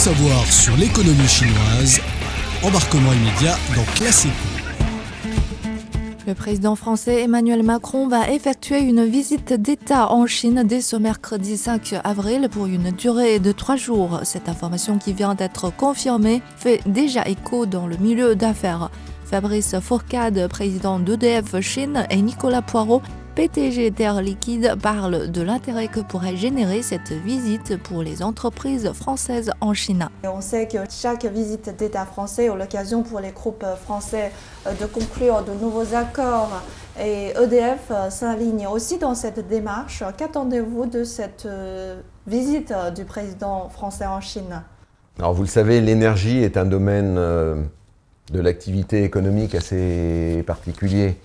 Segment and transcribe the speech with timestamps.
[0.00, 2.00] savoir sur l'économie chinoise.
[2.62, 4.32] Embarquement immédiat dans Classico.
[6.26, 11.58] Le président français Emmanuel Macron va effectuer une visite d'État en Chine dès ce mercredi
[11.58, 14.20] 5 avril pour une durée de trois jours.
[14.22, 18.90] Cette information qui vient d'être confirmée fait déjà écho dans le milieu d'affaires.
[19.26, 23.02] Fabrice Fourcade, président d'EDF Chine, et Nicolas Poirot,
[23.34, 29.52] PTG Terre Liquide parle de l'intérêt que pourrait générer cette visite pour les entreprises françaises
[29.60, 30.08] en Chine.
[30.24, 34.32] on sait que chaque visite d'État français est l'occasion pour les groupes français
[34.66, 36.60] euh, de conclure de nouveaux accords
[37.00, 40.02] et EDF euh, s'aligne aussi dans cette démarche.
[40.16, 44.62] Qu'attendez-vous de cette euh, visite du président français en Chine?
[45.18, 51.16] Alors vous le savez, l'énergie est un domaine de l'activité économique assez particulier.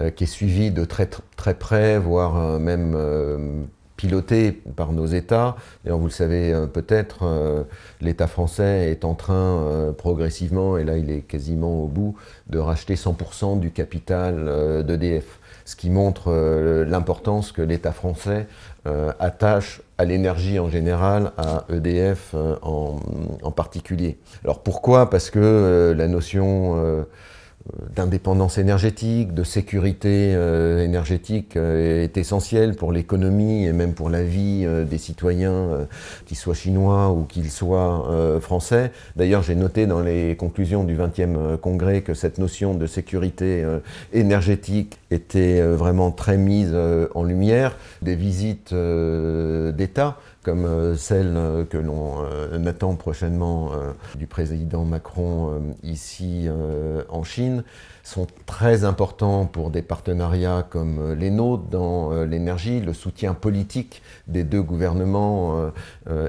[0.00, 1.06] Euh, qui est suivi de très,
[1.36, 3.62] très près, voire euh, même euh,
[3.98, 5.54] piloté par nos États.
[5.84, 7.66] D'ailleurs, vous le savez peut-être,
[8.00, 12.16] l'État français est en train progressivement, et là il est quasiment au bout,
[12.48, 15.38] de racheter 100% du capital d'EDF.
[15.64, 16.32] Ce qui montre
[16.88, 18.48] l'importance que l'État français
[19.20, 22.98] attache à l'énergie en général, à EDF en,
[23.40, 24.18] en, particulier.
[24.42, 25.10] Alors pourquoi?
[25.10, 27.06] Parce que la notion
[27.94, 34.22] d'indépendance énergétique, de sécurité euh, énergétique euh, est essentielle pour l'économie et même pour la
[34.22, 35.86] vie euh, des citoyens,
[36.26, 38.92] qu'ils soient chinois ou qu'ils soient français.
[39.16, 43.64] D'ailleurs, j'ai noté dans les conclusions du 20e congrès que cette notion de sécurité
[44.12, 46.74] énergétique était vraiment très mise
[47.14, 47.76] en lumière.
[48.02, 53.70] Des visites d'État comme euh, celle euh, que l'on euh, attend prochainement
[54.14, 56.48] du président Macron ici
[57.08, 57.64] en Chine,
[58.04, 62.80] sont très importants pour des partenariats comme les nôtres dans l'énergie.
[62.80, 65.70] Le soutien politique des deux gouvernements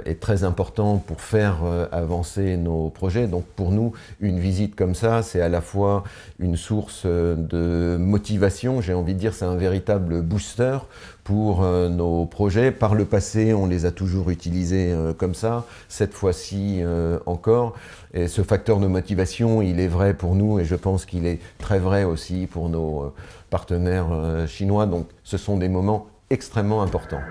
[0.06, 1.60] est très important pour faire
[1.92, 3.28] avancer nos projets.
[3.28, 6.04] Donc pour nous, une visite comme ça, c'est à la fois
[6.40, 10.80] une source de motivation, j'ai envie de dire, c'est un véritable booster
[11.24, 12.72] pour euh, nos projets.
[12.72, 17.74] Par le passé, on les a toujours utilisés euh, comme ça, cette fois-ci euh, encore.
[18.14, 21.40] Et ce facteur de motivation, il est vrai pour nous et je pense qu'il est
[21.58, 23.14] très vrai aussi pour nos
[23.50, 24.86] partenaires chinois.
[24.86, 27.22] Donc ce sont des moments extrêmement importants.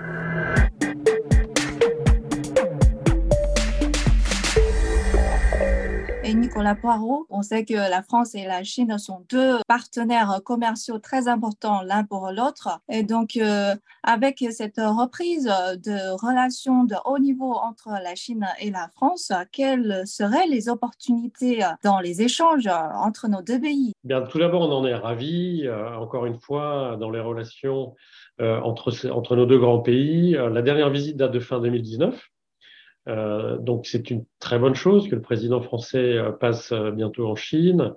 [6.53, 7.25] Nicolas Poirot.
[7.31, 12.03] On sait que la France et la Chine sont deux partenaires commerciaux très importants l'un
[12.03, 12.79] pour l'autre.
[12.91, 18.69] Et donc, euh, avec cette reprise de relations de haut niveau entre la Chine et
[18.69, 23.93] la France, quelles seraient les opportunités dans les échanges entre nos deux pays?
[24.03, 25.65] Bien, tout d'abord, on en est ravis.
[25.65, 27.95] Euh, encore une fois, dans les relations
[28.41, 30.33] euh, entre, entre nos deux grands pays.
[30.33, 32.29] La dernière visite date de fin 2019.
[33.07, 37.27] Euh, donc c'est une très bonne chose que le président français euh, passe euh, bientôt
[37.27, 37.93] en Chine.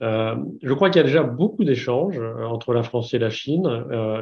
[0.00, 3.68] je crois qu'il y a déjà beaucoup d'échanges entre la France et la Chine.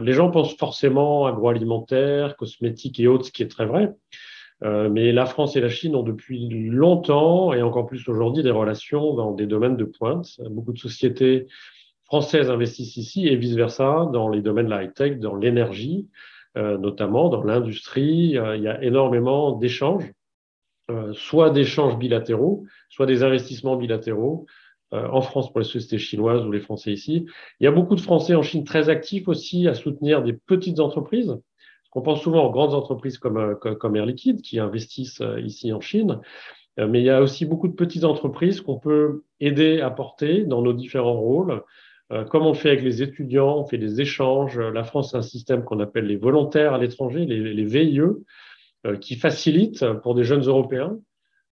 [0.01, 3.93] les gens pensent forcément agroalimentaire, cosmétiques et autres, ce qui est très vrai.
[4.63, 9.13] mais la France et la Chine ont depuis longtemps, et encore plus aujourd'hui, des relations
[9.13, 10.41] dans des domaines de pointe.
[10.49, 11.47] Beaucoup de sociétés
[12.05, 16.09] françaises investissent ici et vice-versa dans les domaines de la high-tech, dans l'énergie,
[16.55, 18.31] notamment dans l'industrie.
[18.31, 20.11] il y a énormément d'échanges.
[20.89, 24.47] Euh, soit d'échanges bilatéraux, soit des investissements bilatéraux
[24.95, 27.27] euh, en France pour les sociétés chinoises ou les Français ici.
[27.59, 30.79] Il y a beaucoup de Français en Chine très actifs aussi à soutenir des petites
[30.79, 31.37] entreprises.
[31.93, 35.81] On pense souvent aux grandes entreprises comme, euh, comme Air Liquide qui investissent ici en
[35.81, 36.21] Chine,
[36.79, 40.61] mais il y a aussi beaucoup de petites entreprises qu'on peut aider à porter dans
[40.61, 41.63] nos différents rôles.
[42.29, 44.59] Comme on fait avec les étudiants, on fait des échanges.
[44.59, 48.03] La France a un système qu'on appelle les volontaires à l'étranger, les, les VIE,
[49.01, 50.99] qui facilite pour des jeunes Européens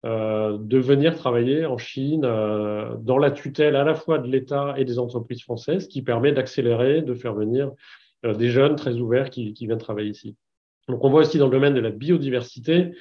[0.06, 4.74] euh, de venir travailler en Chine euh, dans la tutelle à la fois de l'État
[4.76, 7.72] et des entreprises françaises, qui permet d'accélérer, de faire venir
[8.26, 10.36] des jeunes très ouverts qui, viennent travailler ici.
[10.90, 12.92] Donc on voit aussi dans le domaine de la biodiversité,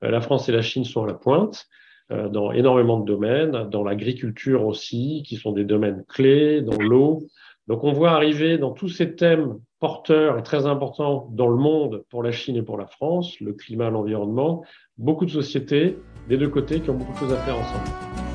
[0.00, 1.66] la France et la Chine sont à la pointe
[2.10, 7.22] dans énormément de domaines, dans l'agriculture aussi, qui sont des domaines clés, dans l'eau.
[7.68, 12.04] Donc on voit arriver dans tous ces thèmes porteur et très important dans le monde
[12.08, 14.62] pour la Chine et pour la France, le climat, l'environnement,
[14.96, 15.98] beaucoup de sociétés
[16.28, 18.31] des deux côtés qui ont beaucoup de choses à faire ensemble.